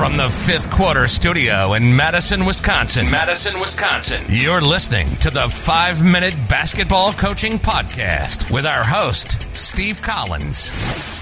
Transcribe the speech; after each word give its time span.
From 0.00 0.16
the 0.16 0.30
fifth 0.30 0.70
quarter 0.70 1.06
studio 1.08 1.74
in 1.74 1.94
Madison, 1.94 2.46
Wisconsin. 2.46 3.10
Madison, 3.10 3.60
Wisconsin. 3.60 4.24
You're 4.30 4.62
listening 4.62 5.14
to 5.16 5.28
the 5.28 5.46
five 5.50 6.02
minute 6.02 6.34
basketball 6.48 7.12
coaching 7.12 7.58
podcast 7.58 8.50
with 8.50 8.64
our 8.64 8.82
host, 8.82 9.54
Steve 9.54 10.00
Collins. 10.00 11.19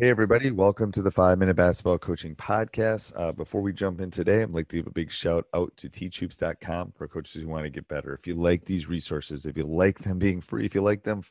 Hey, 0.00 0.10
everybody. 0.10 0.52
Welcome 0.52 0.92
to 0.92 1.02
the 1.02 1.10
Five 1.10 1.38
Minute 1.38 1.56
Basketball 1.56 1.98
Coaching 1.98 2.36
Podcast. 2.36 3.12
Uh, 3.16 3.32
before 3.32 3.60
we 3.60 3.72
jump 3.72 4.00
in 4.00 4.12
today, 4.12 4.42
I'd 4.42 4.50
like 4.50 4.68
to 4.68 4.76
give 4.76 4.86
a 4.86 4.92
big 4.92 5.10
shout 5.10 5.46
out 5.54 5.76
to 5.76 5.88
teachhoops.com 5.88 6.92
for 6.96 7.08
coaches 7.08 7.42
who 7.42 7.48
want 7.48 7.64
to 7.64 7.70
get 7.70 7.88
better. 7.88 8.14
If 8.14 8.24
you 8.24 8.36
like 8.36 8.64
these 8.64 8.88
resources, 8.88 9.44
if 9.44 9.56
you 9.56 9.64
like 9.64 9.98
them 9.98 10.20
being 10.20 10.40
free, 10.40 10.64
if 10.64 10.72
you 10.72 10.82
like 10.82 11.02
them 11.02 11.22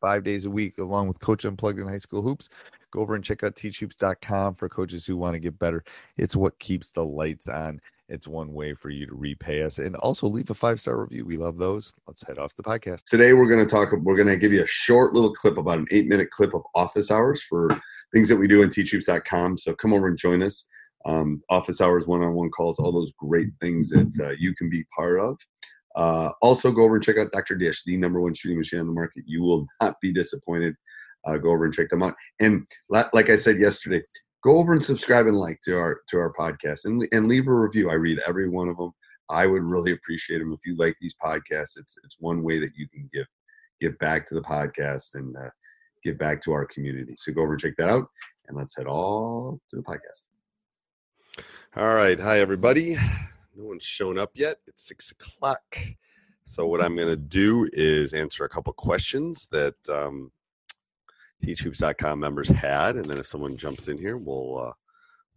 five 0.00 0.22
days 0.22 0.44
a 0.44 0.50
week, 0.50 0.78
along 0.78 1.08
with 1.08 1.18
Coach 1.18 1.44
Unplugged 1.44 1.80
in 1.80 1.88
High 1.88 1.98
School 1.98 2.22
Hoops, 2.22 2.48
go 2.92 3.00
over 3.00 3.16
and 3.16 3.24
check 3.24 3.42
out 3.42 3.56
teachhoops.com 3.56 4.54
for 4.54 4.68
coaches 4.68 5.04
who 5.04 5.16
want 5.16 5.34
to 5.34 5.40
get 5.40 5.58
better. 5.58 5.82
It's 6.16 6.36
what 6.36 6.56
keeps 6.60 6.92
the 6.92 7.04
lights 7.04 7.48
on. 7.48 7.80
It's 8.12 8.28
one 8.28 8.52
way 8.52 8.74
for 8.74 8.90
you 8.90 9.06
to 9.06 9.14
repay 9.14 9.62
us 9.62 9.78
and 9.78 9.96
also 9.96 10.26
leave 10.26 10.50
a 10.50 10.54
five 10.54 10.78
star 10.78 11.00
review. 11.00 11.24
We 11.24 11.38
love 11.38 11.56
those. 11.56 11.94
Let's 12.06 12.22
head 12.22 12.38
off 12.38 12.54
the 12.54 12.62
podcast. 12.62 13.04
Today, 13.04 13.32
we're 13.32 13.48
going 13.48 13.66
to 13.66 13.66
talk, 13.66 13.90
we're 13.90 14.16
going 14.16 14.28
to 14.28 14.36
give 14.36 14.52
you 14.52 14.62
a 14.62 14.66
short 14.66 15.14
little 15.14 15.32
clip, 15.32 15.56
about 15.56 15.78
an 15.78 15.86
eight 15.90 16.06
minute 16.06 16.28
clip 16.28 16.52
of 16.52 16.60
office 16.74 17.10
hours 17.10 17.42
for 17.42 17.70
things 18.12 18.28
that 18.28 18.36
we 18.36 18.46
do 18.46 18.60
in 18.60 18.68
teachhoops.com. 18.68 19.56
So 19.56 19.74
come 19.74 19.94
over 19.94 20.08
and 20.08 20.18
join 20.18 20.42
us. 20.42 20.66
Um, 21.06 21.42
office 21.48 21.80
hours, 21.80 22.06
one 22.06 22.22
on 22.22 22.34
one 22.34 22.50
calls, 22.50 22.78
all 22.78 22.92
those 22.92 23.14
great 23.18 23.48
things 23.62 23.88
that 23.88 24.12
uh, 24.20 24.34
you 24.38 24.54
can 24.56 24.68
be 24.68 24.84
part 24.94 25.18
of. 25.18 25.38
Uh, 25.96 26.32
also, 26.42 26.70
go 26.70 26.82
over 26.82 26.96
and 26.96 27.02
check 27.02 27.16
out 27.16 27.32
Dr. 27.32 27.54
Dish, 27.54 27.82
the 27.84 27.96
number 27.96 28.20
one 28.20 28.34
shooting 28.34 28.58
machine 28.58 28.80
on 28.80 28.86
the 28.88 28.92
market. 28.92 29.24
You 29.26 29.42
will 29.42 29.66
not 29.80 29.96
be 30.02 30.12
disappointed. 30.12 30.74
Uh, 31.24 31.38
go 31.38 31.50
over 31.50 31.64
and 31.64 31.72
check 31.72 31.88
them 31.88 32.02
out. 32.02 32.14
And 32.40 32.66
like 32.90 33.30
I 33.30 33.36
said 33.36 33.58
yesterday, 33.58 34.02
go 34.42 34.58
over 34.58 34.72
and 34.72 34.82
subscribe 34.82 35.26
and 35.26 35.36
like 35.36 35.60
to 35.62 35.76
our 35.76 36.00
to 36.08 36.18
our 36.18 36.32
podcast 36.32 36.84
and 36.84 37.06
and 37.12 37.28
leave 37.28 37.48
a 37.48 37.54
review. 37.54 37.90
I 37.90 37.94
read 37.94 38.20
every 38.26 38.48
one 38.48 38.68
of 38.68 38.76
them. 38.76 38.92
I 39.30 39.46
would 39.46 39.62
really 39.62 39.92
appreciate 39.92 40.38
them 40.38 40.52
if 40.52 40.60
you 40.66 40.76
like 40.76 40.96
these 41.00 41.14
podcasts. 41.22 41.76
It's 41.76 41.96
it's 42.04 42.16
one 42.18 42.42
way 42.42 42.58
that 42.58 42.76
you 42.76 42.88
can 42.88 43.08
give 43.12 43.26
give 43.80 43.98
back 43.98 44.28
to 44.28 44.34
the 44.34 44.42
podcast 44.42 45.14
and 45.14 45.36
uh, 45.36 45.50
give 46.04 46.18
back 46.18 46.42
to 46.42 46.52
our 46.52 46.66
community. 46.66 47.14
So 47.16 47.32
go 47.32 47.42
over 47.42 47.52
and 47.52 47.60
check 47.60 47.74
that 47.78 47.88
out, 47.88 48.06
and 48.48 48.56
let's 48.56 48.76
head 48.76 48.86
all 48.86 49.60
to 49.70 49.76
the 49.76 49.82
podcast. 49.82 50.26
All 51.76 51.94
right, 51.94 52.20
hi 52.20 52.40
everybody. 52.40 52.96
No 53.56 53.64
one's 53.64 53.84
shown 53.84 54.18
up 54.18 54.30
yet. 54.34 54.58
It's 54.66 54.86
six 54.86 55.10
o'clock. 55.10 55.78
So 56.44 56.66
what 56.66 56.82
I'm 56.82 56.96
going 56.96 57.08
to 57.08 57.16
do 57.16 57.68
is 57.72 58.12
answer 58.12 58.44
a 58.44 58.48
couple 58.48 58.72
questions 58.72 59.46
that 59.52 59.74
um, 59.88 60.30
teachhoops.com 61.44 62.18
members 62.18 62.48
had, 62.48 62.96
and 62.96 63.04
then 63.04 63.18
if 63.18 63.26
someone 63.26 63.56
jumps 63.56 63.88
in 63.88 63.98
here, 63.98 64.16
we'll 64.16 64.58
uh, 64.58 64.72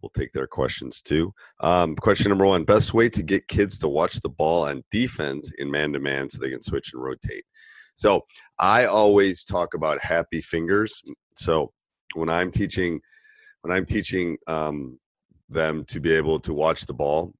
we'll 0.00 0.10
take 0.10 0.32
their 0.32 0.46
questions 0.46 1.02
too. 1.02 1.32
Um, 1.60 1.96
question 1.96 2.28
number 2.28 2.46
one: 2.46 2.64
Best 2.64 2.94
way 2.94 3.08
to 3.08 3.22
get 3.22 3.48
kids 3.48 3.78
to 3.80 3.88
watch 3.88 4.20
the 4.20 4.28
ball 4.28 4.66
on 4.66 4.84
defense 4.90 5.52
in 5.58 5.70
man-to-man 5.70 6.30
so 6.30 6.40
they 6.40 6.50
can 6.50 6.62
switch 6.62 6.92
and 6.92 7.02
rotate. 7.02 7.44
So 7.94 8.22
I 8.58 8.86
always 8.86 9.44
talk 9.44 9.74
about 9.74 10.00
happy 10.00 10.40
fingers. 10.40 11.02
So 11.36 11.72
when 12.14 12.28
I'm 12.28 12.50
teaching, 12.50 13.00
when 13.62 13.76
I'm 13.76 13.86
teaching 13.86 14.36
um, 14.46 14.98
them 15.48 15.84
to 15.86 16.00
be 16.00 16.12
able 16.12 16.38
to 16.40 16.52
watch 16.52 16.86
the 16.86 16.94
ball, 16.94 17.32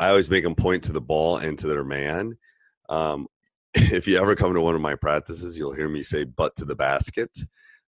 I 0.00 0.08
always 0.08 0.30
make 0.30 0.42
them 0.42 0.54
point 0.54 0.82
to 0.84 0.92
the 0.92 1.00
ball 1.00 1.36
and 1.36 1.58
to 1.58 1.66
their 1.68 1.84
man. 1.84 2.36
Um, 2.88 3.28
if 3.74 4.08
you 4.08 4.18
ever 4.18 4.34
come 4.34 4.54
to 4.54 4.60
one 4.60 4.74
of 4.74 4.80
my 4.80 4.94
practices, 4.94 5.58
you'll 5.58 5.72
hear 5.72 5.88
me 5.88 6.02
say 6.02 6.24
"butt 6.24 6.56
to 6.56 6.64
the 6.64 6.76
basket." 6.76 7.30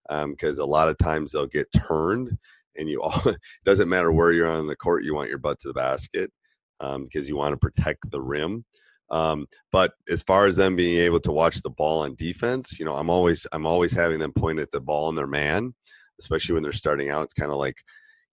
Because 0.09 0.59
um, 0.59 0.65
a 0.65 0.69
lot 0.69 0.89
of 0.89 0.99
times 0.99 1.33
they'll 1.33 1.47
get 1.47 1.71
turned 1.73 2.37
and 2.77 2.89
you 2.89 3.03
all 3.03 3.23
doesn't 3.65 3.89
matter 3.89 4.13
where 4.13 4.33
you're 4.33 4.51
on 4.51 4.67
the 4.67 4.77
court 4.77 5.05
you 5.05 5.15
want 5.15 5.29
your 5.29 5.39
butt 5.39 5.59
to 5.61 5.69
the 5.69 5.75
basket 5.75 6.31
because 6.79 6.95
um, 6.95 7.09
you 7.25 7.37
want 7.37 7.53
to 7.53 7.59
protect 7.59 8.11
the 8.11 8.21
rim 8.21 8.65
um, 9.11 9.47
but 9.71 9.93
as 10.11 10.23
far 10.23 10.47
as 10.47 10.57
them 10.57 10.75
being 10.75 11.01
able 11.01 11.21
to 11.21 11.33
watch 11.33 11.63
the 11.63 11.71
ball 11.71 12.01
on 12.01 12.15
defense 12.17 12.79
you 12.79 12.85
know 12.85 12.95
i'm 12.95 13.11
always 13.11 13.47
i'm 13.53 13.67
always 13.67 13.93
having 13.93 14.19
them 14.19 14.33
point 14.33 14.59
at 14.59 14.71
the 14.73 14.81
ball 14.81 15.09
and 15.09 15.17
their 15.17 15.27
man 15.27 15.75
especially 16.21 16.55
when 16.55 16.63
they're 16.63 16.73
starting 16.73 17.11
out 17.11 17.25
it's 17.25 17.35
kind 17.35 17.51
of 17.51 17.57
like 17.57 17.77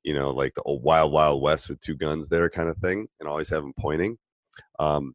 you 0.03 0.13
know 0.13 0.31
like 0.31 0.53
the 0.55 0.61
old 0.63 0.83
wild 0.83 1.11
wild 1.11 1.41
west 1.41 1.69
with 1.69 1.79
two 1.81 1.95
guns 1.95 2.27
there 2.27 2.49
kind 2.49 2.69
of 2.69 2.77
thing 2.77 3.07
and 3.19 3.29
always 3.29 3.49
have 3.49 3.61
them 3.61 3.73
pointing 3.79 4.17
um, 4.79 5.13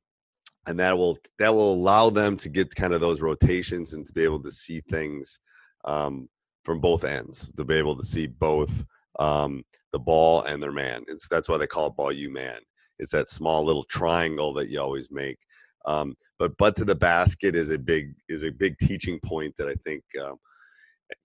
and 0.66 0.78
that 0.78 0.96
will 0.96 1.16
that 1.38 1.54
will 1.54 1.72
allow 1.74 2.10
them 2.10 2.36
to 2.36 2.48
get 2.48 2.74
kind 2.74 2.92
of 2.92 3.00
those 3.00 3.20
rotations 3.20 3.94
and 3.94 4.06
to 4.06 4.12
be 4.12 4.22
able 4.22 4.42
to 4.42 4.50
see 4.50 4.80
things 4.88 5.38
um, 5.84 6.28
from 6.68 6.80
both 6.80 7.02
ends 7.02 7.50
to 7.56 7.64
be 7.64 7.76
able 7.76 7.96
to 7.96 8.04
see 8.04 8.26
both 8.26 8.84
um, 9.18 9.64
the 9.94 9.98
ball 9.98 10.42
and 10.42 10.62
their 10.62 10.70
man. 10.70 11.02
It's 11.08 11.26
that's 11.26 11.48
why 11.48 11.56
they 11.56 11.66
call 11.66 11.86
it 11.86 11.96
ball 11.96 12.12
you 12.12 12.30
man. 12.30 12.58
It's 12.98 13.12
that 13.12 13.30
small 13.30 13.64
little 13.64 13.84
triangle 13.84 14.52
that 14.52 14.68
you 14.68 14.78
always 14.78 15.10
make. 15.10 15.38
Um, 15.86 16.14
but 16.38 16.58
butt 16.58 16.76
to 16.76 16.84
the 16.84 16.94
basket 16.94 17.56
is 17.56 17.70
a 17.70 17.78
big 17.78 18.12
is 18.28 18.42
a 18.44 18.52
big 18.52 18.76
teaching 18.82 19.18
point 19.24 19.54
that 19.56 19.68
I 19.68 19.76
think 19.82 20.02
um, 20.22 20.36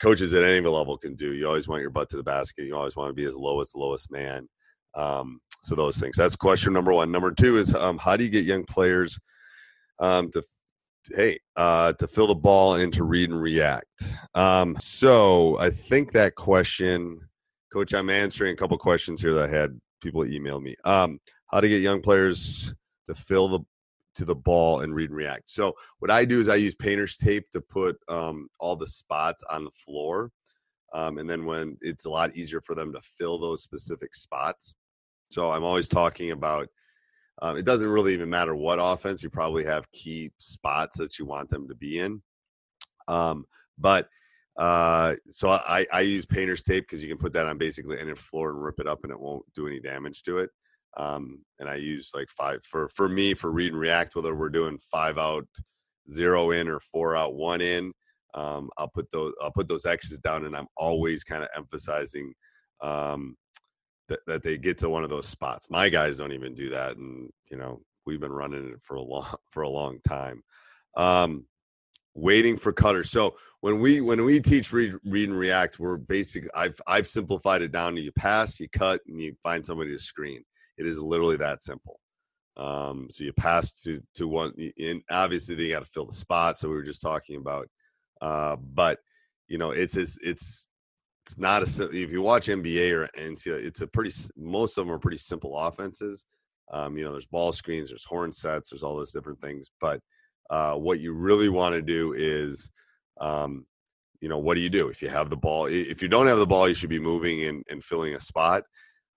coaches 0.01 0.33
at 0.33 0.45
any 0.45 0.61
level 0.61 0.97
can 0.97 1.13
do. 1.13 1.33
You 1.33 1.45
always 1.45 1.67
want 1.67 1.81
your 1.81 1.89
butt 1.89 2.09
to 2.11 2.17
the 2.17 2.23
basket. 2.23 2.63
You 2.63 2.77
always 2.77 2.95
want 2.95 3.09
to 3.09 3.13
be 3.13 3.25
as 3.25 3.35
low 3.35 3.59
as 3.59 3.71
the 3.71 3.79
lowest 3.79 4.09
man. 4.13 4.47
Um, 4.95 5.41
so 5.61 5.75
those 5.75 5.97
things. 5.97 6.15
That's 6.15 6.37
question 6.37 6.71
number 6.71 6.93
one. 6.93 7.11
Number 7.11 7.31
two 7.31 7.57
is 7.57 7.75
um, 7.75 7.97
how 7.97 8.15
do 8.15 8.23
you 8.23 8.29
get 8.29 8.45
young 8.45 8.63
players 8.63 9.19
um, 9.99 10.31
to 10.31 10.41
hey, 11.11 11.37
uh, 11.55 11.93
to 11.93 12.07
fill 12.07 12.27
the 12.27 12.35
ball 12.35 12.75
and 12.75 12.93
to 12.93 13.03
read 13.03 13.29
and 13.29 13.41
react. 13.41 14.15
Um, 14.35 14.75
so 14.79 15.57
I 15.59 15.69
think 15.69 16.11
that 16.13 16.35
question, 16.35 17.19
Coach, 17.71 17.93
I'm 17.93 18.09
answering 18.09 18.53
a 18.53 18.55
couple 18.55 18.77
questions 18.77 19.21
here 19.21 19.33
that 19.33 19.49
I 19.49 19.55
had 19.55 19.79
people 20.01 20.25
email 20.25 20.59
me. 20.59 20.75
Um, 20.85 21.19
how 21.47 21.61
to 21.61 21.69
get 21.69 21.81
young 21.81 22.01
players 22.01 22.73
to 23.07 23.15
fill 23.15 23.47
the 23.47 23.59
to 24.15 24.25
the 24.25 24.35
ball 24.35 24.81
and 24.81 24.93
read 24.93 25.09
and 25.09 25.17
react. 25.17 25.49
So 25.49 25.73
what 25.99 26.11
I 26.11 26.23
do 26.23 26.39
is 26.39 26.47
I 26.47 26.55
use 26.55 26.75
painter's 26.75 27.17
tape 27.17 27.49
to 27.51 27.61
put 27.61 27.97
um, 28.07 28.47
all 28.59 28.75
the 28.75 28.85
spots 28.85 29.43
on 29.49 29.63
the 29.63 29.71
floor. 29.71 30.31
Um, 30.93 31.17
and 31.17 31.27
then 31.27 31.45
when 31.45 31.77
it's 31.81 32.05
a 32.05 32.09
lot 32.09 32.35
easier 32.35 32.61
for 32.61 32.75
them 32.75 32.93
to 32.93 33.01
fill 33.01 33.39
those 33.39 33.63
specific 33.63 34.13
spots. 34.13 34.75
So 35.29 35.49
I'm 35.49 35.63
always 35.63 35.87
talking 35.87 36.29
about 36.29 36.67
um, 37.41 37.57
it 37.57 37.65
doesn't 37.65 37.89
really 37.89 38.13
even 38.13 38.29
matter 38.29 38.55
what 38.55 38.79
offense. 38.81 39.23
You 39.23 39.29
probably 39.29 39.63
have 39.65 39.91
key 39.91 40.31
spots 40.37 40.97
that 40.97 41.17
you 41.17 41.25
want 41.25 41.49
them 41.49 41.67
to 41.67 41.75
be 41.75 41.99
in. 41.99 42.21
Um, 43.07 43.45
but 43.77 44.07
Uh, 44.55 45.15
so 45.25 45.49
I, 45.49 45.83
I 45.91 46.01
use 46.01 46.27
painter's 46.27 46.61
tape 46.61 46.83
because 46.83 47.01
you 47.01 47.09
can 47.09 47.17
put 47.17 47.33
that 47.33 47.47
on 47.47 47.57
basically 47.57 47.97
any 47.99 48.13
floor 48.13 48.51
and 48.51 48.63
rip 48.63 48.79
it 48.79 48.87
up 48.87 48.99
and 49.03 49.11
it 49.11 49.19
won't 49.19 49.43
do 49.55 49.65
any 49.67 49.79
damage 49.79 50.21
to 50.23 50.37
it. 50.37 50.51
Um, 50.95 51.43
and 51.59 51.67
I 51.67 51.77
use 51.77 52.11
like 52.13 52.29
five 52.29 52.63
for 52.63 52.87
for 52.89 53.09
me 53.09 53.33
for 53.33 53.51
read 53.51 53.71
and 53.71 53.81
react 53.81 54.15
whether 54.15 54.35
we're 54.35 54.49
doing 54.49 54.77
five 54.91 55.17
out 55.17 55.47
zero 56.11 56.51
in 56.51 56.67
or 56.67 56.79
four 56.79 57.17
out 57.17 57.33
one 57.33 57.61
in. 57.61 57.93
Um, 58.35 58.69
I'll 58.77 58.89
put 58.93 59.09
those 59.11 59.33
I'll 59.41 59.51
put 59.51 59.67
those 59.67 59.87
X's 59.87 60.19
down 60.19 60.45
and 60.45 60.55
I'm 60.55 60.67
always 60.77 61.23
kind 61.23 61.41
of 61.41 61.49
emphasizing 61.57 62.31
um, 62.81 63.35
that, 64.13 64.25
that 64.27 64.43
they 64.43 64.57
get 64.57 64.77
to 64.79 64.89
one 64.89 65.03
of 65.03 65.09
those 65.09 65.27
spots. 65.27 65.69
My 65.69 65.89
guys 65.89 66.17
don't 66.17 66.33
even 66.33 66.53
do 66.53 66.69
that, 66.69 66.97
and 66.97 67.29
you 67.49 67.57
know 67.57 67.81
we've 68.05 68.19
been 68.19 68.31
running 68.31 68.69
it 68.69 68.79
for 68.81 68.95
a 68.95 69.01
long 69.01 69.33
for 69.49 69.63
a 69.63 69.69
long 69.69 69.99
time. 70.07 70.43
Um, 70.95 71.45
waiting 72.13 72.57
for 72.57 72.71
cutters. 72.71 73.09
So 73.09 73.35
when 73.61 73.79
we 73.79 74.01
when 74.01 74.23
we 74.23 74.39
teach 74.39 74.71
read, 74.71 74.93
read 75.03 75.29
and 75.29 75.37
react, 75.37 75.79
we're 75.79 75.97
basically 75.97 76.51
I've 76.53 76.79
I've 76.85 77.07
simplified 77.07 77.61
it 77.61 77.71
down 77.71 77.95
to 77.95 78.01
you 78.01 78.11
pass, 78.11 78.59
you 78.59 78.69
cut, 78.69 79.01
and 79.07 79.19
you 79.19 79.35
find 79.41 79.65
somebody 79.65 79.91
to 79.91 79.99
screen. 79.99 80.43
It 80.77 80.85
is 80.85 80.99
literally 80.99 81.37
that 81.37 81.61
simple. 81.61 81.99
Um, 82.55 83.07
so 83.09 83.23
you 83.23 83.33
pass 83.33 83.81
to 83.81 84.01
to 84.15 84.27
one, 84.27 84.53
and 84.77 85.01
obviously 85.09 85.55
they 85.55 85.69
got 85.69 85.79
to 85.79 85.85
fill 85.85 86.05
the 86.05 86.13
spot. 86.13 86.59
So 86.59 86.69
we 86.69 86.75
were 86.75 86.83
just 86.83 87.01
talking 87.01 87.37
about, 87.37 87.67
uh, 88.21 88.57
but 88.57 88.99
you 89.47 89.57
know 89.57 89.71
it's 89.71 89.97
it's 89.97 90.19
it's 90.21 90.69
it's 91.25 91.37
not 91.37 91.61
a 91.61 91.89
if 91.89 92.11
you 92.11 92.21
watch 92.21 92.47
NBA 92.47 92.91
or 92.91 93.09
NCAA, 93.17 93.65
it's 93.65 93.81
a 93.81 93.87
pretty 93.87 94.11
most 94.35 94.77
of 94.77 94.85
them 94.85 94.93
are 94.93 94.99
pretty 94.99 95.17
simple 95.17 95.57
offenses. 95.57 96.25
Um, 96.71 96.97
you 96.97 97.03
know, 97.03 97.11
there's 97.11 97.27
ball 97.27 97.51
screens, 97.51 97.89
there's 97.89 98.03
horn 98.03 98.31
sets, 98.31 98.69
there's 98.69 98.83
all 98.83 98.97
those 98.97 99.11
different 99.11 99.39
things, 99.39 99.71
but 99.79 99.99
uh, 100.49 100.75
what 100.75 100.99
you 100.99 101.13
really 101.13 101.49
want 101.49 101.73
to 101.73 101.81
do 101.81 102.13
is, 102.13 102.69
um, 103.21 103.65
you 104.21 104.27
know, 104.27 104.37
what 104.37 104.55
do 104.55 104.61
you 104.61 104.69
do 104.69 104.87
if 104.87 105.01
you 105.01 105.09
have 105.09 105.29
the 105.29 105.37
ball? 105.37 105.67
If 105.67 106.01
you 106.01 106.07
don't 106.07 106.27
have 106.27 106.39
the 106.39 106.47
ball, 106.47 106.67
you 106.67 106.73
should 106.73 106.89
be 106.89 106.99
moving 106.99 107.45
and, 107.45 107.63
and 107.69 107.83
filling 107.83 108.15
a 108.15 108.19
spot. 108.19 108.63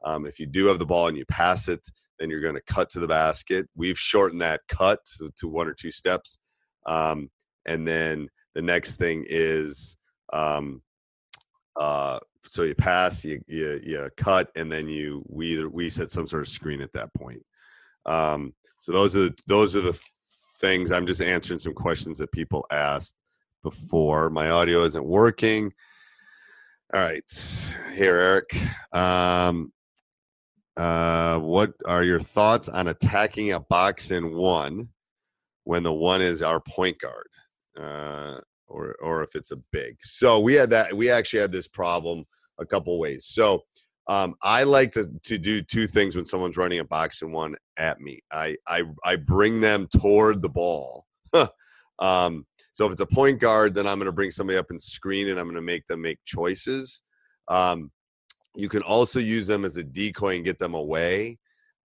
Um, 0.04 0.26
if 0.26 0.38
you 0.38 0.46
do 0.46 0.66
have 0.66 0.78
the 0.78 0.86
ball 0.86 1.08
and 1.08 1.16
you 1.16 1.24
pass 1.26 1.68
it, 1.68 1.80
then 2.18 2.30
you're 2.30 2.40
going 2.40 2.54
to 2.54 2.72
cut 2.72 2.90
to 2.90 3.00
the 3.00 3.06
basket. 3.06 3.66
We've 3.74 3.98
shortened 3.98 4.42
that 4.42 4.60
cut 4.68 5.00
to, 5.18 5.30
to 5.40 5.48
one 5.48 5.68
or 5.68 5.74
two 5.74 5.90
steps. 5.90 6.38
Um, 6.86 7.30
and 7.66 7.86
then 7.86 8.28
the 8.54 8.62
next 8.62 8.96
thing 8.96 9.24
is, 9.28 9.96
um, 10.32 10.82
uh, 11.78 12.18
so 12.46 12.62
you 12.62 12.74
pass, 12.74 13.24
you, 13.24 13.42
you, 13.46 13.80
you 13.82 14.10
cut, 14.16 14.50
and 14.56 14.70
then 14.70 14.88
you 14.88 15.24
we 15.28 15.52
either 15.52 15.68
we 15.68 15.90
set 15.90 16.10
some 16.10 16.26
sort 16.26 16.42
of 16.42 16.48
screen 16.48 16.80
at 16.80 16.92
that 16.92 17.12
point. 17.14 17.44
Um, 18.04 18.54
so 18.80 18.92
those 18.92 19.16
are 19.16 19.30
those 19.46 19.74
are 19.76 19.80
the 19.80 19.98
things. 20.60 20.92
I'm 20.92 21.06
just 21.06 21.20
answering 21.20 21.58
some 21.58 21.74
questions 21.74 22.18
that 22.18 22.32
people 22.32 22.66
asked 22.70 23.16
before. 23.62 24.30
My 24.30 24.50
audio 24.50 24.84
isn't 24.84 25.04
working. 25.04 25.72
All 26.94 27.00
right, 27.00 27.22
here, 27.94 28.16
Eric. 28.16 28.56
Um, 28.92 29.72
uh, 30.76 31.38
what 31.40 31.72
are 31.86 32.04
your 32.04 32.20
thoughts 32.20 32.68
on 32.68 32.88
attacking 32.88 33.52
a 33.52 33.60
box 33.60 34.10
and 34.10 34.34
one 34.34 34.88
when 35.64 35.82
the 35.82 35.92
one 35.92 36.22
is 36.22 36.42
our 36.42 36.60
point 36.60 36.96
guard, 37.00 37.28
uh, 37.80 38.40
or 38.68 38.94
or 39.02 39.22
if 39.22 39.34
it's 39.34 39.52
a 39.52 39.62
big? 39.72 39.96
So 40.02 40.40
we 40.40 40.54
had 40.54 40.70
that. 40.70 40.94
We 40.94 41.10
actually 41.10 41.40
had 41.40 41.52
this 41.52 41.68
problem 41.68 42.24
a 42.58 42.66
couple 42.66 42.98
ways. 42.98 43.26
So 43.26 43.62
um, 44.08 44.34
I 44.42 44.62
like 44.62 44.92
to, 44.92 45.08
to 45.24 45.38
do 45.38 45.62
two 45.62 45.86
things 45.86 46.14
when 46.14 46.26
someone's 46.26 46.56
running 46.56 46.78
a 46.78 46.84
box 46.84 47.22
and 47.22 47.32
one 47.32 47.56
at 47.76 48.00
me. 48.00 48.20
I, 48.30 48.56
I, 48.66 48.82
I 49.04 49.16
bring 49.16 49.60
them 49.60 49.88
toward 49.88 50.42
the 50.42 50.48
ball. 50.48 51.06
um, 51.98 52.46
so 52.72 52.86
if 52.86 52.92
it's 52.92 53.00
a 53.00 53.06
point 53.06 53.40
guard, 53.40 53.74
then 53.74 53.86
I'm 53.86 53.98
going 53.98 54.06
to 54.06 54.12
bring 54.12 54.30
somebody 54.30 54.58
up 54.58 54.70
and 54.70 54.80
screen 54.80 55.28
and 55.28 55.40
I'm 55.40 55.46
going 55.46 55.56
to 55.56 55.62
make 55.62 55.86
them 55.88 56.02
make 56.02 56.18
choices. 56.24 57.02
Um, 57.48 57.90
you 58.54 58.68
can 58.68 58.82
also 58.82 59.18
use 59.18 59.46
them 59.46 59.64
as 59.64 59.76
a 59.76 59.82
decoy 59.82 60.36
and 60.36 60.44
get 60.44 60.58
them 60.58 60.74
away. 60.74 61.38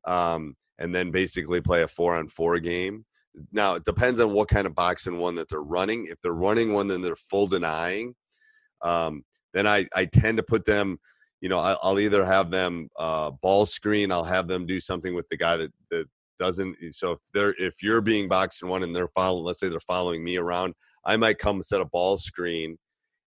Um, 0.06 0.56
and 0.78 0.94
then 0.94 1.12
basically 1.12 1.62
play 1.62 1.84
a 1.84 1.88
four 1.88 2.16
on 2.16 2.28
four 2.28 2.60
game. 2.60 3.06
Now 3.52 3.76
it 3.76 3.86
depends 3.86 4.20
on 4.20 4.32
what 4.34 4.50
kind 4.50 4.68
of 4.68 4.76
box 4.76 5.08
and 5.08 5.20
one 5.20 5.36
that 5.36 5.50
they're 5.50 5.62
running. 5.62 6.06
If 6.06 6.20
they're 6.22 6.34
running 6.34 6.74
one, 6.74 6.88
then 6.88 7.02
they're 7.02 7.16
full 7.16 7.48
denying. 7.48 8.14
Um, 8.82 9.24
then 9.54 9.68
I, 9.68 9.88
I 9.96 10.06
tend 10.06 10.38
to 10.38 10.44
put 10.44 10.66
them 10.66 10.98
you 11.42 11.50
know, 11.50 11.58
I'll 11.58 12.00
either 12.00 12.24
have 12.24 12.52
them 12.52 12.88
uh, 12.98 13.32
ball 13.42 13.66
screen, 13.66 14.12
I'll 14.12 14.24
have 14.24 14.48
them 14.48 14.68
do 14.68 14.80
something 14.80 15.16
with 15.16 15.28
the 15.30 15.38
guy 15.38 15.58
that, 15.58 15.72
that 15.90 16.06
doesn't. 16.40 16.78
So 16.92 17.14
if 17.14 17.20
they're 17.34 17.56
if 17.58 17.82
you're 17.82 18.02
being 18.02 18.30
boxed 18.30 18.62
in 18.62 18.70
one 18.70 18.84
and 18.84 18.96
they're 18.96 19.10
following, 19.10 19.44
let's 19.44 19.60
say 19.60 19.68
they're 19.68 19.80
following 19.80 20.24
me 20.24 20.38
around, 20.38 20.76
I 21.04 21.18
might 21.18 21.40
come 21.40 21.62
set 21.64 21.82
a 21.82 21.86
ball 21.86 22.18
screen 22.18 22.78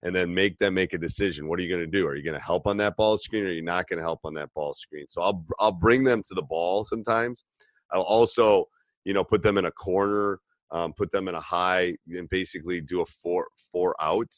and 0.03 0.15
then 0.15 0.33
make 0.33 0.59
them 0.59 0.75
make 0.75 0.93
a 0.93 0.97
decision. 0.97 1.47
What 1.47 1.57
are 1.57 1.63
you 1.63 1.69
going 1.69 1.89
to 1.89 1.97
do? 1.97 2.05
Are 2.05 2.15
you 2.15 2.23
going 2.23 2.37
to 2.37 2.45
help 2.45 2.67
on 2.67 2.77
that 2.77 2.95
ball 2.97 3.17
screen, 3.17 3.45
or 3.45 3.47
are 3.47 3.51
you 3.51 3.63
not 3.63 3.87
going 3.87 3.97
to 3.97 4.03
help 4.03 4.19
on 4.25 4.35
that 4.35 4.53
ball 4.53 4.73
screen? 4.73 5.05
So 5.09 5.23
I'll 5.23 5.43
I'll 5.59 5.71
bring 5.71 6.03
them 6.03 6.21
to 6.21 6.35
the 6.35 6.43
ball 6.43 6.85
sometimes. 6.85 7.45
I'll 7.91 8.01
also 8.01 8.65
you 9.05 9.13
know 9.13 9.23
put 9.23 9.43
them 9.43 9.57
in 9.57 9.65
a 9.65 9.71
corner, 9.71 10.39
um, 10.71 10.93
put 10.93 11.11
them 11.11 11.27
in 11.27 11.35
a 11.35 11.41
high, 11.41 11.95
and 12.07 12.29
basically 12.29 12.81
do 12.81 13.01
a 13.01 13.05
four 13.05 13.47
four 13.71 13.95
out. 14.01 14.31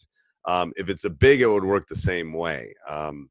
Um, 0.45 0.73
if 0.75 0.89
it's 0.89 1.05
a 1.05 1.09
big, 1.09 1.41
it 1.41 1.47
would 1.47 1.63
work 1.63 1.87
the 1.87 1.95
same 1.95 2.31
way. 2.31 2.73
Um, 2.87 3.29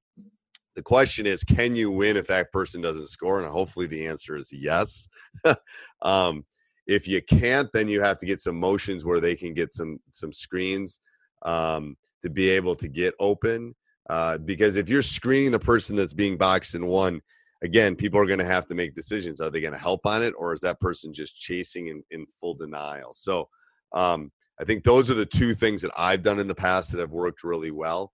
the 0.74 0.82
question 0.82 1.26
is 1.26 1.44
can 1.44 1.74
you 1.74 1.90
win 1.90 2.16
if 2.16 2.26
that 2.26 2.52
person 2.52 2.80
doesn't 2.80 3.08
score 3.08 3.40
and 3.40 3.50
hopefully 3.50 3.86
the 3.86 4.06
answer 4.06 4.36
is 4.36 4.52
yes 4.52 5.08
um, 6.02 6.44
if 6.86 7.08
you 7.08 7.22
can't 7.22 7.68
then 7.72 7.88
you 7.88 8.00
have 8.00 8.18
to 8.18 8.26
get 8.26 8.40
some 8.40 8.58
motions 8.58 9.04
where 9.04 9.20
they 9.20 9.34
can 9.34 9.54
get 9.54 9.72
some 9.72 9.98
some 10.10 10.32
screens 10.32 11.00
um, 11.42 11.96
to 12.22 12.30
be 12.30 12.48
able 12.48 12.74
to 12.74 12.88
get 12.88 13.14
open 13.20 13.74
uh, 14.10 14.36
because 14.38 14.76
if 14.76 14.88
you're 14.88 15.02
screening 15.02 15.52
the 15.52 15.58
person 15.58 15.96
that's 15.96 16.14
being 16.14 16.36
boxed 16.36 16.74
in 16.74 16.86
one 16.86 17.20
again 17.64 17.96
people 17.96 18.20
are 18.20 18.26
going 18.26 18.38
to 18.38 18.44
have 18.44 18.66
to 18.66 18.74
make 18.74 18.94
decisions 18.94 19.40
are 19.40 19.50
they 19.50 19.60
going 19.60 19.72
to 19.72 19.78
help 19.78 20.06
on 20.06 20.22
it 20.22 20.34
or 20.38 20.52
is 20.52 20.60
that 20.60 20.78
person 20.80 21.12
just 21.12 21.36
chasing 21.36 21.88
in, 21.88 22.02
in 22.10 22.24
full 22.38 22.54
denial 22.54 23.12
so 23.12 23.48
um, 23.92 24.30
i 24.60 24.64
think 24.64 24.84
those 24.84 25.10
are 25.10 25.14
the 25.14 25.26
two 25.26 25.54
things 25.54 25.82
that 25.82 25.90
i've 25.98 26.22
done 26.22 26.38
in 26.38 26.46
the 26.46 26.54
past 26.54 26.92
that 26.92 27.00
have 27.00 27.12
worked 27.12 27.42
really 27.42 27.70
well 27.72 28.12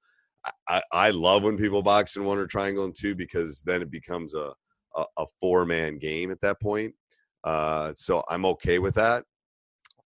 I, 0.69 0.83
I 0.93 1.11
love 1.11 1.43
when 1.43 1.57
people 1.57 1.83
box 1.83 2.17
and 2.17 2.25
one 2.25 2.39
or 2.39 2.47
triangle 2.47 2.85
in 2.85 2.93
two 2.93 3.15
because 3.15 3.63
then 3.63 3.83
it 3.83 3.91
becomes 3.91 4.35
a, 4.35 4.53
a, 4.97 5.05
a 5.19 5.27
four 5.41 5.67
man 5.67 5.99
game 5.99 6.31
at 6.31 6.41
that 6.41 6.61
point. 6.61 6.95
Uh, 7.45 7.93
so 7.95 8.23
I'm 8.29 8.47
okay 8.47 8.79
with 8.79 8.95
that. 8.95 9.25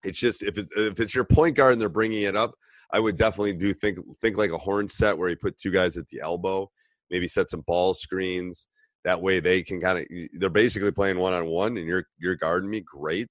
It's 0.05 0.19
just 0.19 0.43
if 0.43 0.59
it's, 0.59 0.71
if 0.77 1.01
it's 1.01 1.15
your 1.15 1.25
point 1.25 1.57
guard 1.57 1.73
and 1.73 1.81
they're 1.81 1.89
bringing 1.89 2.23
it 2.23 2.37
up, 2.37 2.55
I 2.93 3.01
would 3.01 3.17
definitely 3.17 3.55
do 3.55 3.73
think 3.73 3.99
think 4.21 4.37
like 4.37 4.51
a 4.51 4.59
horn 4.59 4.89
set 4.89 5.17
where 5.17 5.31
you 5.31 5.37
put 5.37 5.59
two 5.59 5.71
guys 5.71 5.97
at 5.97 6.09
the 6.09 6.21
elbow, 6.21 6.71
maybe 7.11 7.29
set 7.29 7.51
some 7.51 7.63
ball 7.67 7.95
screens. 7.95 8.67
That 9.05 9.21
way 9.21 9.41
they 9.41 9.63
can 9.63 9.81
kind 9.81 9.99
of 9.99 10.07
they're 10.39 10.49
basically 10.49 10.93
playing 10.93 11.19
one 11.19 11.33
on 11.33 11.47
one, 11.47 11.77
and 11.77 11.87
you're 11.87 12.07
you're 12.19 12.37
guarding 12.37 12.71
me. 12.71 12.81
Great. 12.81 13.31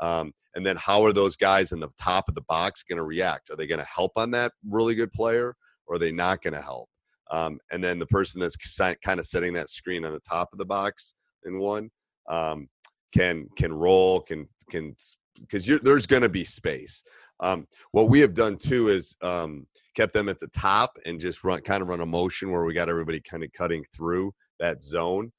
Um, 0.00 0.32
and 0.54 0.64
then 0.64 0.76
how 0.76 1.04
are 1.04 1.12
those 1.12 1.36
guys 1.36 1.72
in 1.72 1.78
the 1.78 1.90
top 2.00 2.28
of 2.28 2.34
the 2.34 2.40
box 2.42 2.82
going 2.82 2.96
to 2.96 3.04
react? 3.04 3.50
Are 3.50 3.56
they 3.56 3.66
going 3.66 3.80
to 3.80 3.86
help 3.86 4.12
on 4.16 4.30
that 4.32 4.52
really 4.66 4.94
good 4.94 5.12
player? 5.12 5.54
or 5.90 5.96
are 5.96 5.98
they 5.98 6.12
not 6.12 6.40
going 6.40 6.54
to 6.54 6.62
help? 6.62 6.88
Um, 7.30 7.58
and 7.70 7.84
then 7.84 7.98
the 7.98 8.06
person 8.06 8.40
that's 8.40 8.56
kind 9.04 9.20
of 9.20 9.26
setting 9.26 9.52
that 9.54 9.68
screen 9.68 10.04
on 10.04 10.12
the 10.12 10.20
top 10.20 10.48
of 10.52 10.58
the 10.58 10.64
box 10.64 11.14
and 11.44 11.58
one 11.58 11.90
um, 12.28 12.68
can 13.12 13.48
can 13.56 13.72
roll 13.72 14.20
can 14.20 14.48
can 14.70 14.94
because 15.38 15.66
there's 15.82 16.06
going 16.06 16.22
to 16.22 16.28
be 16.28 16.44
space. 16.44 17.02
Um, 17.40 17.66
what 17.92 18.08
we 18.08 18.20
have 18.20 18.34
done 18.34 18.56
too 18.56 18.88
is 18.88 19.16
um, 19.22 19.66
kept 19.94 20.12
them 20.12 20.28
at 20.28 20.40
the 20.40 20.48
top 20.48 20.96
and 21.06 21.20
just 21.20 21.44
run 21.44 21.60
kind 21.60 21.82
of 21.82 21.88
run 21.88 22.00
a 22.00 22.06
motion 22.06 22.50
where 22.50 22.64
we 22.64 22.74
got 22.74 22.88
everybody 22.88 23.20
kind 23.20 23.44
of 23.44 23.52
cutting 23.52 23.84
through 23.94 24.32
that 24.60 24.82
zone. 24.82 25.32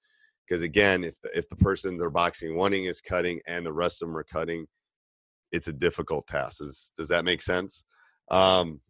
Because 0.47 0.63
again, 0.63 1.03
if 1.03 1.19
the, 1.21 1.37
if 1.37 1.47
the 1.49 1.55
person 1.55 1.97
they're 1.97 2.09
boxing 2.09 2.57
wanting 2.57 2.85
is 2.85 2.99
cutting 3.01 3.39
and 3.47 3.65
the 3.65 3.73
rest 3.73 4.01
of 4.01 4.09
them 4.09 4.17
are 4.17 4.25
cutting, 4.25 4.65
it's 5.51 5.67
a 5.67 5.73
difficult 5.73 6.27
task. 6.27 6.61
Is, 6.61 6.91
does 6.97 7.07
that 7.07 7.25
make 7.25 7.41
sense? 7.41 7.85
Um, 8.29 8.81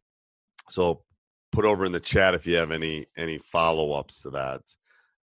so 0.70 1.04
put 1.52 1.66
over 1.66 1.86
in 1.86 1.92
the 1.92 2.00
chat 2.00 2.34
if 2.34 2.48
you 2.48 2.56
have 2.56 2.72
any 2.72 3.06
any 3.18 3.38
follow-ups 3.40 4.22
to 4.22 4.30
that 4.30 4.62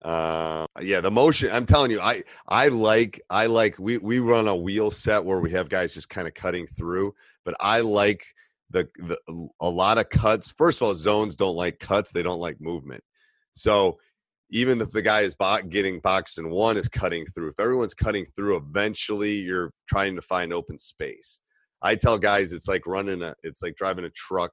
uh 0.02 0.64
yeah 0.80 1.00
the 1.00 1.10
motion 1.10 1.50
i'm 1.50 1.66
telling 1.66 1.90
you 1.90 2.00
i 2.00 2.22
i 2.46 2.68
like 2.68 3.20
i 3.30 3.46
like 3.46 3.76
we 3.78 3.98
we 3.98 4.20
run 4.20 4.46
a 4.46 4.54
wheel 4.54 4.90
set 4.90 5.24
where 5.24 5.40
we 5.40 5.50
have 5.50 5.68
guys 5.68 5.92
just 5.92 6.08
kind 6.08 6.28
of 6.28 6.34
cutting 6.34 6.66
through 6.66 7.12
but 7.44 7.54
i 7.58 7.80
like 7.80 8.24
the, 8.70 8.86
the 8.98 9.18
a 9.60 9.68
lot 9.68 9.98
of 9.98 10.08
cuts 10.08 10.52
first 10.52 10.80
of 10.80 10.88
all 10.88 10.94
zones 10.94 11.34
don't 11.34 11.56
like 11.56 11.80
cuts 11.80 12.12
they 12.12 12.22
don't 12.22 12.38
like 12.38 12.60
movement 12.60 13.02
so 13.52 13.98
even 14.50 14.80
if 14.80 14.90
the 14.90 15.02
guy 15.02 15.20
is 15.20 15.34
bo- 15.34 15.62
getting 15.62 16.00
boxed 16.00 16.38
and 16.38 16.50
one 16.50 16.76
is 16.76 16.88
cutting 16.88 17.26
through. 17.26 17.48
If 17.48 17.60
everyone's 17.60 17.94
cutting 17.94 18.26
through 18.36 18.56
eventually 18.56 19.32
you're 19.32 19.72
trying 19.88 20.16
to 20.16 20.22
find 20.22 20.52
open 20.52 20.78
space. 20.78 21.40
I 21.82 21.94
tell 21.94 22.18
guys 22.18 22.52
it's 22.52 22.68
like 22.68 22.86
running 22.86 23.22
a 23.22 23.34
it's 23.42 23.62
like 23.62 23.76
driving 23.76 24.04
a 24.04 24.10
truck 24.10 24.52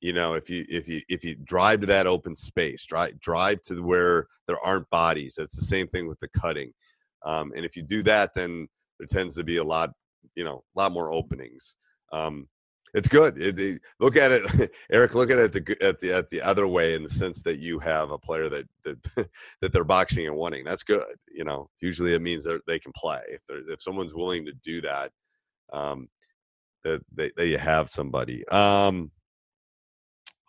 you 0.00 0.12
know 0.12 0.34
if 0.34 0.48
you 0.50 0.64
if 0.68 0.88
you 0.88 1.00
if 1.08 1.24
you 1.24 1.34
drive 1.44 1.80
to 1.80 1.86
that 1.86 2.06
open 2.06 2.34
space 2.34 2.84
drive 2.84 3.18
drive 3.20 3.62
to 3.62 3.82
where 3.82 4.26
there 4.46 4.58
aren't 4.64 4.88
bodies. 4.90 5.36
It's 5.38 5.56
the 5.56 5.66
same 5.66 5.86
thing 5.86 6.06
with 6.06 6.20
the 6.20 6.28
cutting. 6.28 6.72
Um, 7.24 7.52
and 7.56 7.64
if 7.64 7.76
you 7.76 7.82
do 7.82 8.02
that 8.04 8.30
then 8.34 8.68
there 8.98 9.08
tends 9.08 9.34
to 9.36 9.44
be 9.44 9.56
a 9.56 9.64
lot 9.64 9.90
you 10.34 10.44
know 10.44 10.62
a 10.76 10.80
lot 10.80 10.92
more 10.92 11.12
openings. 11.12 11.76
Um, 12.12 12.48
it's 12.96 13.08
good. 13.08 13.40
It, 13.40 13.60
it- 13.60 13.82
look 14.00 14.16
at 14.16 14.32
it, 14.32 14.72
Eric. 14.92 15.14
Look 15.14 15.30
at 15.30 15.38
it 15.38 15.52
the, 15.52 15.76
at 15.86 16.00
the 16.00 16.12
at 16.12 16.28
the 16.30 16.42
other 16.42 16.66
way 16.66 16.94
in 16.94 17.04
the 17.04 17.10
sense 17.10 17.42
that 17.42 17.58
you 17.60 17.78
have 17.80 18.10
a 18.10 18.18
player 18.18 18.48
that 18.48 18.66
that 18.84 19.02
that 19.60 19.72
they're 19.72 19.84
boxing 19.84 20.26
and 20.26 20.36
winning. 20.36 20.64
That's 20.64 20.82
good. 20.82 21.04
You 21.30 21.44
know, 21.44 21.68
usually 21.80 22.14
it 22.14 22.22
means 22.22 22.44
that 22.44 22.62
they 22.66 22.80
can 22.80 22.92
play. 22.96 23.20
If 23.28 23.42
if 23.48 23.82
someone's 23.82 24.14
willing 24.14 24.46
to 24.46 24.52
do 24.64 24.80
that, 24.82 25.12
um, 25.72 26.08
that 26.84 27.02
they, 27.12 27.30
they 27.36 27.52
have 27.52 27.90
somebody. 27.90 28.48
Um, 28.48 29.12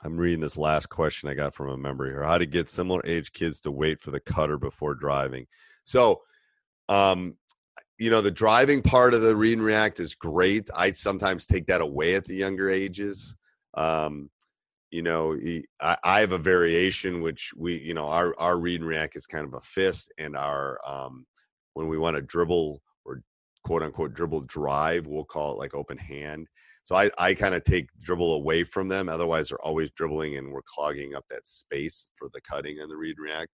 I'm 0.03 0.17
reading 0.17 0.41
this 0.41 0.57
last 0.57 0.87
question 0.87 1.27
I 1.27 1.33
got 1.33 1.53
from 1.55 1.69
a 1.69 1.77
member 1.77 2.05
here. 2.05 2.23
How 2.23 2.37
to 2.37 2.45
get 2.45 2.69
similar 2.69 3.05
age 3.05 3.33
kids 3.33 3.61
to 3.61 3.71
wait 3.71 3.99
for 3.99 4.11
the 4.11 4.19
cutter 4.19 4.57
before 4.57 4.95
driving. 4.95 5.47
So, 5.85 6.21
um, 6.87 7.35
you 7.97 8.09
know, 8.09 8.21
the 8.21 8.31
driving 8.31 8.81
part 8.81 9.13
of 9.13 9.21
the 9.21 9.35
read 9.35 9.53
and 9.53 9.65
react 9.65 9.99
is 9.99 10.15
great. 10.15 10.69
I 10.75 10.91
sometimes 10.91 11.45
take 11.45 11.65
that 11.67 11.81
away 11.81 12.15
at 12.15 12.25
the 12.25 12.35
younger 12.35 12.69
ages. 12.69 13.35
Um, 13.73 14.29
you 14.91 15.01
know, 15.01 15.37
I 15.81 16.19
have 16.21 16.31
a 16.31 16.37
variation 16.37 17.21
which 17.21 17.51
we, 17.57 17.77
you 17.77 17.93
know, 17.93 18.07
our 18.07 18.33
our 18.39 18.57
read 18.57 18.79
and 18.79 18.87
react 18.87 19.17
is 19.17 19.27
kind 19.27 19.45
of 19.45 19.53
a 19.53 19.61
fist, 19.61 20.11
and 20.17 20.37
our 20.37 20.79
um, 20.87 21.25
when 21.73 21.87
we 21.87 21.97
want 21.97 22.15
to 22.15 22.21
dribble 22.21 22.81
or 23.03 23.21
quote 23.65 23.83
unquote 23.83 24.13
dribble 24.13 24.41
drive, 24.41 25.07
we'll 25.07 25.25
call 25.25 25.53
it 25.53 25.57
like 25.57 25.75
open 25.75 25.97
hand. 25.97 26.47
So 26.83 26.95
I, 26.95 27.11
I 27.17 27.33
kind 27.33 27.53
of 27.53 27.65
take 27.65 27.89
dribble 28.01 28.35
away 28.35 28.63
from 28.63 28.87
them. 28.87 29.09
Otherwise, 29.09 29.49
they're 29.49 29.61
always 29.61 29.91
dribbling 29.91 30.37
and 30.37 30.49
we're 30.49 30.61
clogging 30.65 31.15
up 31.15 31.25
that 31.29 31.45
space 31.45 32.13
for 32.15 32.29
the 32.33 32.39
cutting 32.39 32.79
and 32.79 32.89
the 32.89 32.95
read 32.95 33.17
and 33.17 33.25
react. 33.25 33.51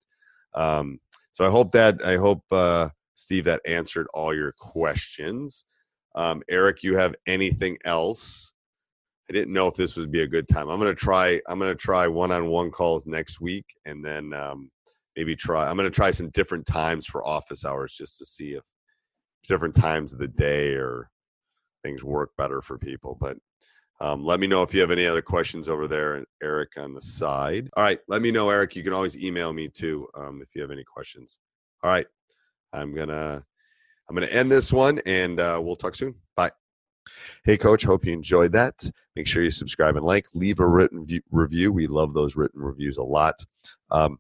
Um, 0.55 1.01
so 1.33 1.47
I 1.47 1.49
hope 1.49 1.73
that 1.73 2.05
I 2.05 2.17
hope 2.17 2.43
uh, 2.53 2.91
Steve 3.23 3.45
that 3.45 3.62
answered 3.67 4.07
all 4.12 4.35
your 4.35 4.52
questions. 4.52 5.64
Um, 6.14 6.43
Eric, 6.50 6.83
you 6.83 6.97
have 6.97 7.14
anything 7.26 7.79
else? 7.85 8.52
I 9.31 9.33
didn't 9.33 9.55
know 9.55 9.69
if 9.69 9.75
this 9.75 9.97
would 9.97 10.11
be 10.11 10.23
a 10.23 10.26
good 10.26 10.49
time. 10.49 10.69
I'm 10.69 10.79
gonna 10.79 10.95
try. 10.95 11.41
I'm 11.47 11.59
gonna 11.59 11.75
try 11.75 12.07
one-on-one 12.07 12.71
calls 12.71 13.07
next 13.07 13.41
week, 13.41 13.64
and 13.87 14.05
then 14.05 14.35
um, 14.35 14.71
maybe 15.17 15.37
try. 15.37 15.69
I'm 15.69 15.76
gonna 15.76 15.91
try 15.91 16.11
some 16.11 16.31
different 16.31 16.67
times 16.67 17.07
for 17.07 17.26
office 17.26 17.64
hours 17.64 17.95
just 17.97 18.19
to 18.19 18.26
see 18.26 18.55
if 18.55 18.64
different 19.49 19.75
times 19.75 20.12
of 20.12 20.19
the 20.19 20.29
day 20.29 20.75
or 20.75 21.09
things 21.83 22.05
work 22.05 22.31
better 22.37 22.61
for 22.61 22.79
people. 22.79 23.17
But 23.21 23.38
um, 24.00 24.25
let 24.25 24.41
me 24.41 24.49
know 24.49 24.62
if 24.62 24.75
you 24.75 24.81
have 24.81 24.91
any 24.91 25.07
other 25.07 25.23
questions 25.23 25.69
over 25.69 25.87
there, 25.87 26.25
Eric, 26.43 26.73
on 26.76 26.93
the 26.93 27.00
side. 27.00 27.71
All 27.76 27.85
right, 27.85 28.00
let 28.09 28.21
me 28.21 28.33
know, 28.33 28.50
Eric. 28.50 28.75
You 28.75 28.83
can 28.83 28.93
always 28.93 29.17
email 29.17 29.52
me 29.52 29.69
too 29.69 30.09
um, 30.17 30.43
if 30.43 30.49
you 30.55 30.61
have 30.61 30.73
any 30.73 30.85
questions. 30.85 31.38
All 31.85 31.91
right, 31.91 32.07
I'm 32.73 32.95
gonna 32.95 33.45
I'm 34.09 34.14
gonna 34.14 34.26
end 34.26 34.50
this 34.50 34.73
one, 34.73 35.00
and 35.07 35.41
uh, 35.41 35.61
we'll 35.62 35.76
talk 35.76 35.95
soon. 35.95 36.14
Bye. 36.37 36.50
Hey, 37.45 37.57
Coach. 37.57 37.85
Hope 37.85 38.05
you 38.05 38.12
enjoyed 38.12 38.52
that. 38.52 38.91
Make 39.17 39.26
sure 39.26 39.43
you 39.43 39.50
subscribe 39.50 39.97
and 39.97 40.05
like. 40.05 40.26
Leave 40.35 40.61
a 40.61 40.67
written 40.67 41.07
view, 41.07 41.21
review. 41.31 41.73
We 41.73 41.87
love 41.87 42.14
those 42.14 42.37
written 42.37 42.61
reviews 42.62 42.99
a 42.99 43.02
lot. 43.02 43.35
Um, 43.91 44.19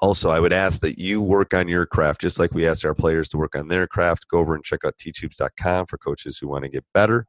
also, 0.00 0.30
I 0.30 0.38
would 0.38 0.52
ask 0.52 0.80
that 0.82 0.98
you 0.98 1.20
work 1.20 1.54
on 1.54 1.66
your 1.68 1.84
craft 1.84 2.20
just 2.20 2.38
like 2.38 2.52
we 2.52 2.66
ask 2.68 2.84
our 2.84 2.94
players 2.94 3.28
to 3.30 3.36
work 3.36 3.56
on 3.56 3.68
their 3.68 3.86
craft. 3.86 4.28
Go 4.28 4.38
over 4.38 4.54
and 4.54 4.62
check 4.62 4.84
out 4.84 4.96
teachhoops.com 4.96 5.86
for 5.86 5.98
coaches 5.98 6.38
who 6.38 6.48
want 6.48 6.64
to 6.64 6.70
get 6.70 6.84
better. 6.94 7.26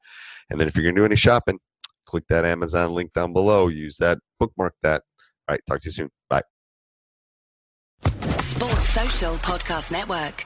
And 0.50 0.60
then 0.60 0.68
if 0.68 0.76
you're 0.76 0.84
going 0.84 0.96
to 0.96 1.02
do 1.02 1.06
any 1.06 1.16
shopping, 1.16 1.60
click 2.06 2.26
that 2.30 2.46
Amazon 2.46 2.94
link 2.94 3.14
down 3.14 3.34
below. 3.34 3.68
Use 3.68 3.98
that, 3.98 4.20
bookmark 4.40 4.76
that. 4.84 5.04
All 5.48 5.54
right, 5.54 5.62
talk 5.68 5.82
to 5.82 5.88
you 5.88 5.92
soon. 5.92 6.10
Bye. 6.30 6.44
Sports 8.40 8.90
Social 8.90 9.34
Podcast 9.36 9.92
Network. 9.92 10.46